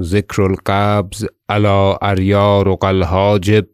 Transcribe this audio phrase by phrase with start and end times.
[0.00, 3.66] ذکر القبض علی اریارق الحاجب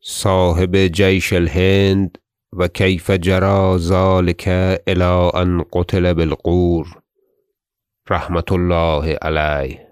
[0.00, 2.18] صاحب جیش الهند
[2.52, 4.48] و کیف جری ذلک
[4.86, 6.86] الی ان قتل بالغور
[8.10, 9.88] رحمة الله علیه.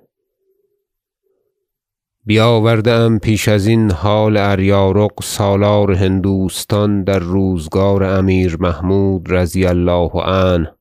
[2.26, 10.74] بیاورده ام پیش ازین حال اریارق سالار هندوستان در روزگار امیر محمود رضی الله عنه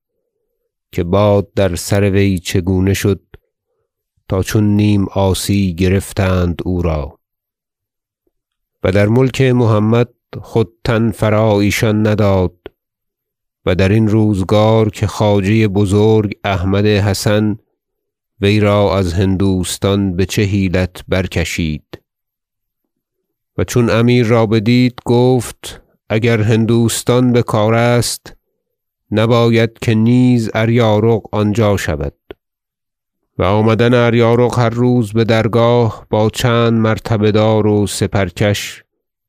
[0.92, 3.29] که باد در سر وی چگونه شد
[4.30, 7.20] تا چون نیم عاصی گرفتند او را.
[8.84, 10.10] و در ملک محمد
[10.42, 12.56] خود تن فرا ایشان نداد
[13.66, 17.58] و درین روزگار که خواجه بزرگ احمد حسن
[18.42, 22.02] وی را از هندوستان بچه حیلت برکشید.
[23.58, 28.36] و چون امیر را بدید گفت اگر هندوستان بکار است
[29.12, 32.14] نباید که نیز اریارق آنجا شود.
[33.40, 38.84] و آمدن اریارق هر روز بدرگاه با چند مرتبه دار و سپرکش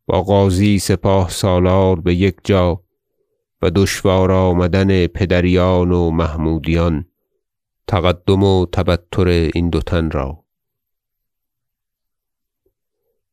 [0.06, 2.82] با غازی سپاه سالار بیکجا
[3.62, 7.04] و دشوار آمدن پدریان و محمودیان
[7.86, 10.44] تقدم و تبطر این دو تن را.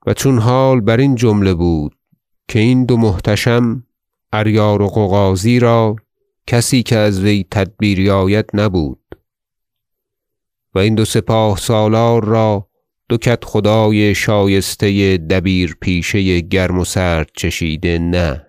[0.08, 1.96] و چون حال برین جمله بود
[2.48, 3.84] که این دو محتشم
[4.34, 5.96] اریارق و غازی را
[6.48, 9.07] کسی که از وی تدبیری آید نبود.
[10.76, 12.68] و این دو سپاه سالار را
[13.10, 18.48] دو کدخدای شایسته دبیر پیشه گرم و سرد چشیده نه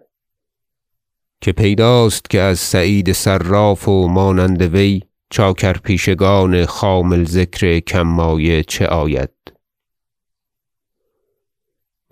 [1.41, 8.87] که پیداست که از سعید صراف و مانند وی چاکرپیشگان خامل ذکر کم مایه چه
[8.87, 9.31] آید.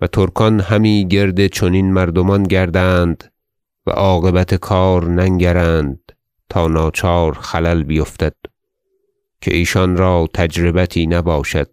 [0.01, 3.33] و ترکان همی گرد چنین مردمان گردند
[3.87, 6.11] و عاقبت کار ننگرند
[6.49, 8.35] تا ناچار خلل بیفتد.
[9.41, 11.69] که ایشان را تجربتی نباشد.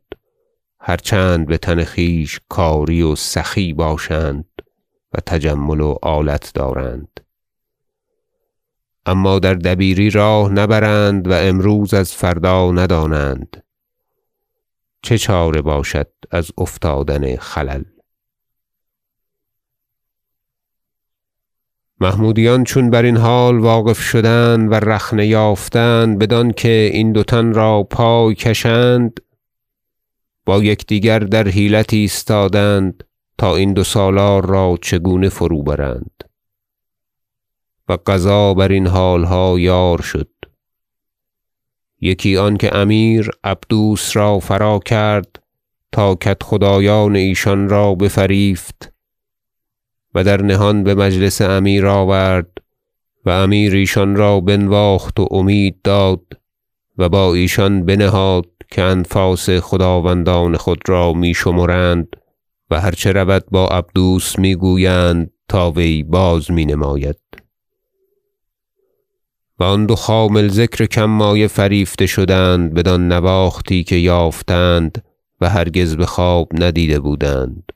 [0.81, 4.49] هر چند بتن خویش کاری و سخی باشند
[5.13, 7.21] و تجمل و آلت دارند.
[9.07, 13.65] اما در دبیری راه نبرند و امروز از فردا ندانند.
[15.03, 17.85] چه چاره باشد از افتادن خلل؟
[22.01, 28.35] محمودیان چون برین حال واقف شدند و رخنه یافتند بدانکه این دو تن را پای
[28.35, 29.21] کشند
[30.47, 33.05] با یکدیگر در حیلت ایستادند
[33.39, 36.25] تا این دو سالار را چگونه فروبرند
[37.89, 40.29] و قضا برین حالها یار شد.
[42.01, 45.43] یکی آنکه امیر عبدوس را فرا کرد
[45.93, 48.94] تا کدخدایان ایشان را بفریفت
[50.15, 52.59] و در نهان بمجلس امیر آورد
[53.25, 56.23] و امیر ایشان را بنواخت و امید داد
[56.99, 62.17] و با ایشان بنهاد که انفاس خداوندان خود را می شمرند
[62.71, 67.19] و هر چه رود با عبدوس می‌گویند تا وی باز می نماید
[69.59, 75.05] و آن دو خامل ذکر کم مایه فریفته شدند بدان نواختی که یافتند
[75.41, 77.74] و هرگز بخواب ندیده بودند.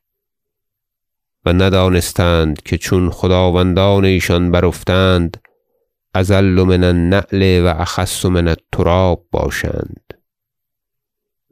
[1.49, 5.37] و ندانستند که چون خداوندان ایشان برافتند
[6.15, 10.15] اذل من النعل و اخس من التراب باشند.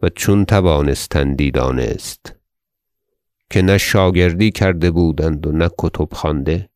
[0.03, 2.35] و چون توانستندی دانست
[3.51, 6.69] که نه شاگردی کرده بودند و نه کتب خوانده.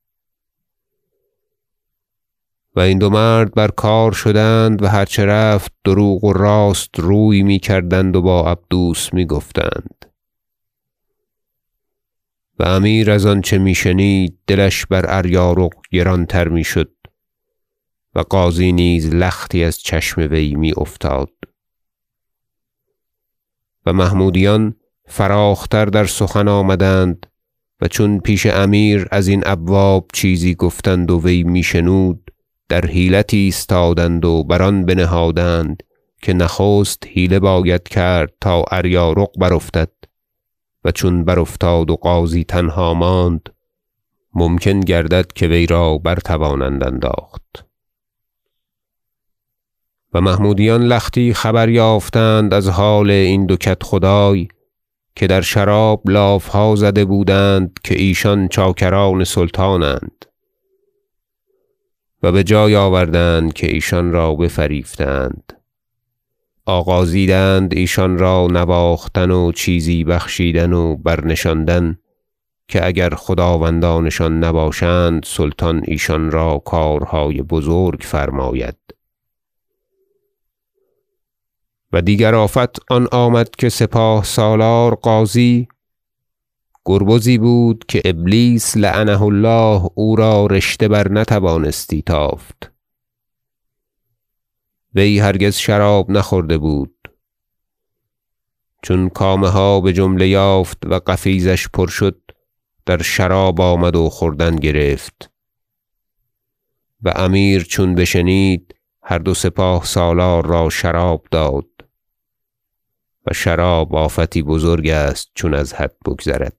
[2.76, 7.42] و این دو مرد بر کار شدند و هر چه رفت دروغ و راست روی
[7.42, 10.09] می‌کردند و با عبدوس می‌گفتند.
[12.60, 16.90] و امیر از آنچه می شنید دلش بر اریارق گرانتر می‌شد
[18.14, 21.30] و غازی نیز لختی از چشم وی می افتاد
[23.86, 24.74] و محمودیان
[25.06, 27.26] فراخ تر در سخن آمدند
[27.80, 32.30] و چون پیش امیر ازین ابواب چیزی گفتند و وی می شنود
[32.68, 35.82] در حیلت ایستادند و بر آن بنهادند
[36.22, 39.99] که نخست حیله باید کرد تا اریارق برافتد.
[40.84, 43.48] و چون برافتاد و غازی تنها ماند
[44.34, 47.66] ممکن گردد که وی را برتوانند انداخت.
[50.14, 54.48] و محمودیان لختی خبر یافتند از حال این دو کدخدای
[55.16, 60.26] که در شراب لافها زده بودند که ایشان چاکران سلطانند
[62.22, 65.59] و بجای آوردند که ایشان را بفریفتند.
[66.66, 71.98] آغازیدند ایشان را نواختن و چیزی بخشیدن و برنشاندن
[72.68, 78.76] که اگر خداوندانشان نباشند سلطان ایشان را کارهای بزرگ فرماید.
[81.92, 85.68] و دیگر آفت آن آمد که سپاه سالار غازی
[86.84, 92.72] گربزی بود که ابلیس لعنه الله او را رشته برنتوانستی تافت.
[94.94, 96.94] وی هرگز شراب نخورده بود.
[98.82, 102.20] چون کامه ها بجمله یافت و قفیزش پر شد
[102.86, 105.30] در شراب آمد و خوردن گرفت.
[107.02, 111.66] و امیر چون بشنید هر دو سپاه سالار را شراب داد.
[113.26, 116.56] و شراب آفتی بزرگ است چون از حد بگذرد.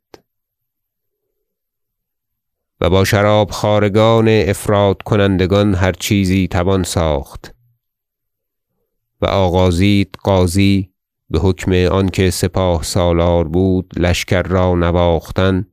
[2.81, 7.56] و با شراب خوارگان افراط کنندگان هر چیزی توان ساخت.
[9.21, 10.91] و آغازید غازی
[11.29, 15.68] بحکم آنکه سپاه سالار بود لشکر را نواختن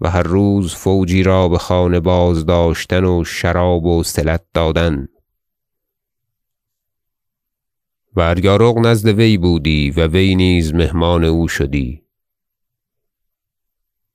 [0.00, 5.08] و هر روز فوجی را بخانه بازداشتن و شراب و وصلت دادن.
[8.16, 12.02] و اریارق نزد وی بودی و وی نیز مهمان او شدی.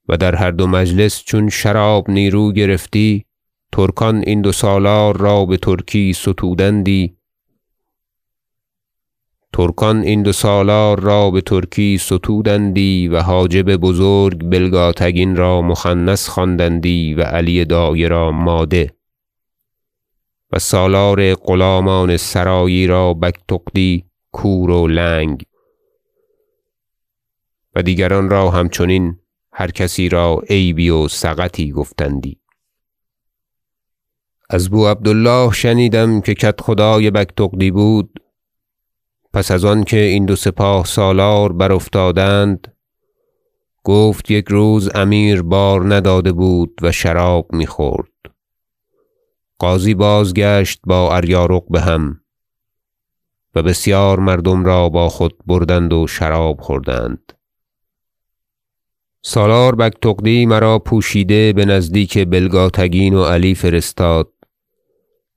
[0.10, 3.26] و در هر دو مجلس چون شراب نیرو گرفتی
[3.72, 7.19] ترکان این دو سالار را بترکی ستودندی
[9.60, 17.22] ترکان این دو سالار را بترکی ستودندی و حاجب بزرگ بلگاتگین را مخنث خواندندی و
[17.22, 18.94] علی دایه را ماده.
[20.52, 25.44] و سالار غلامان سرایی را بگتغدی کور و لنگ.
[27.76, 29.20] و دیگران را همچنین
[29.54, 32.40] هر کسی را عیبی و سقطی گفتندی.
[34.50, 38.20] از بو عبد الله شنیدم که کدخدای بگتغدی بود
[39.34, 42.74] پس از آنکه این دو سپاه سالار برافتادند
[43.84, 48.12] گفت یک روز امیر بار نداده بود و شراب می‌خورد.
[49.60, 52.22] غازی بازگشت با اریارق بهم
[53.56, 57.34] و بسیار مردم را با خود بردند و شراب خوردند.
[59.22, 64.32] سالار بگتغدی مرا پوشیده بنزدیک بلگاتگین و علی فرستاد.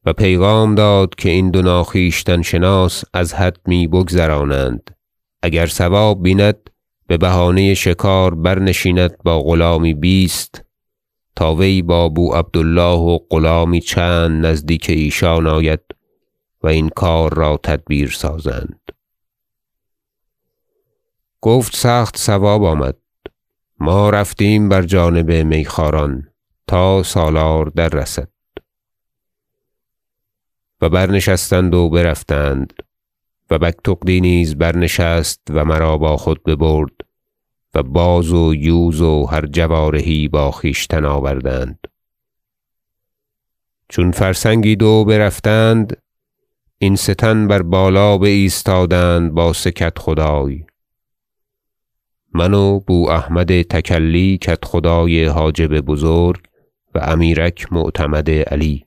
[0.04, 4.96] و پیغام داد که این دو ناخویشتن شناس از حد می بگذرانند.
[5.42, 6.70] اگر صواب بیند
[7.08, 10.64] ببهانه شکار برنشیند با غلامی بیست.
[11.36, 15.80] تا وی با بو عبد الله و غلامی چند نزدیک ایشان آید
[16.62, 18.80] و این کار را تدبیر سازند.
[21.40, 22.96] گفت سخت صواب آمد.
[23.78, 26.28] ما رفتیم بر جانب میخواران
[26.66, 28.31] تا سالار دررسد
[30.82, 32.72] و برنشستند و برفتند
[33.50, 36.92] و بگتغدی نیز برنشست و مرا با خود ببرد
[37.74, 41.78] و باز و یوز و هر جوارحی با خویشتن آوردند.
[43.88, 46.02] چون فرسنگی دو برفتند
[46.78, 50.64] این سه تن بر بالا بایستادند با سه کدخدای
[52.34, 56.40] من و بو احمد تکلی کدخدای حاجب بزرگ
[56.94, 58.86] و امیرک معتمد علی.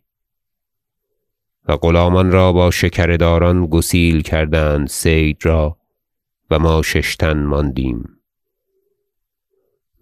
[1.67, 5.77] و غلامان را با شکره داران گسیل کردند صید را
[6.51, 8.09] و ما شش تن ماندیم.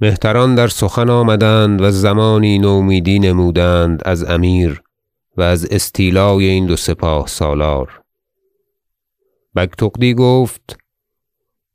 [0.01, 4.81] مهتران در سخن آمدند و زمانی نومیدی نمودند از امیر
[5.37, 8.01] و از استیلای این دو سپاه سالار.
[9.55, 10.77] بگتغدی گفت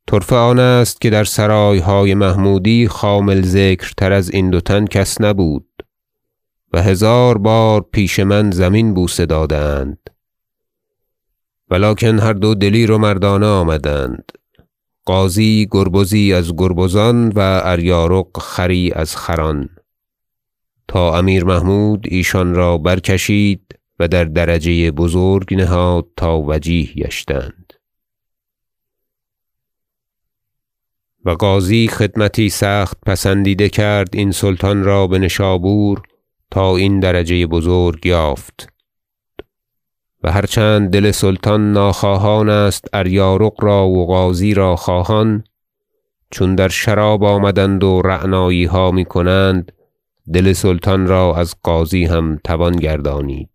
[0.07, 5.68] طرفه آن است که در سرایهای محمودی خامل ذکرتر از این دو تن کس نبود.
[6.73, 10.11] و هزار بار پیش من زمین بوسه دادند.
[11.71, 14.33] ولکن هر دو دلیر و مردانه آمدند.
[15.07, 19.69] غازی گربزی از گربزان و اریارق خری از خران.
[20.89, 27.73] تا امیر محمود ایشان را برکشید و در درجه بزرگ نهاد تا وجیه گشتند.
[31.25, 36.03] و غازی خدمتی سخت پسندیده کرد این سلطان را بنشابور
[36.51, 38.69] تا این درجه بزرگ یافت.
[40.23, 45.45] و هر چند دل سلطان ناخواهان است اریارق را و غازی را خواهان
[46.31, 49.73] چون در شراب آمدند و رعناییها می‌کنند
[50.33, 53.51] دل سلطان را از غازی هم توان گردانید.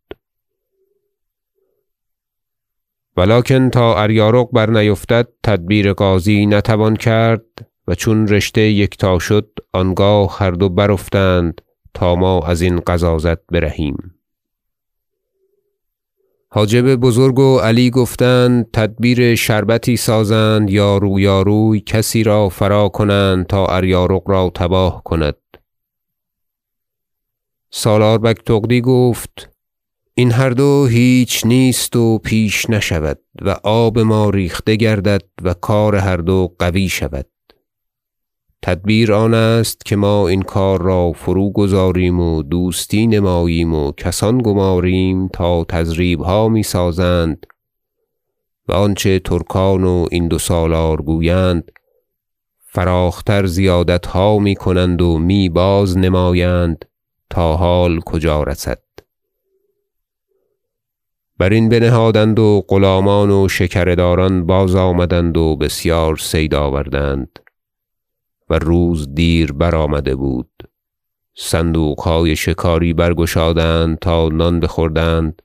[3.18, 7.46] ولکن تا اریارق برنیفتد تدبیر غازی نتوان کرد
[7.88, 11.62] و چون رشته یکتا شد آنگاه هر دو برافتند
[11.94, 14.16] تا ما ازین غضاضت برهیم.
[16.50, 24.30] حاجب بزرگ و علی گفتند تدبیر شربتی سازند یا رویاروی کسی را فراکنند تا اریارق
[24.30, 25.36] را تباه کند.
[27.72, 29.50] سالار بگتغدی گفت
[30.16, 35.96] این هر دو هیچ نیست و پیش نشود و آب ما ریخته گردد و کار
[35.96, 37.26] هر دو قوی شود.
[38.66, 45.28] تدبیر آن است که ما این کار را فروگذاریم و دوستی نماییم و کسان گماریم
[45.28, 47.46] تا تضریبها می‌سازند
[48.68, 51.72] و آنچه ترکان و این دو سالار گویند
[52.66, 56.86] فراخ تر زیادتها می‌کنند و می بازنمایند
[57.30, 58.84] تا حال کجا رسد.
[61.38, 67.40] برین بنهادند و غلامان و شکره داران بازآمدند و بسیار صید آوردند.
[68.50, 70.50] و روز دیر برآمده بود.
[71.36, 75.42] صندوقهای شکاری برگشادند تا نان بخوردند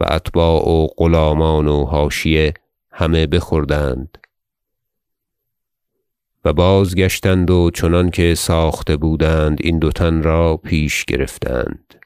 [0.00, 2.54] و اتباع و غلامان و حاشیه
[2.90, 4.18] همه بخوردند.
[6.44, 11.99] و بازگشتند و چنانکه ساخته بودند این دو تن را پیش گرفتند.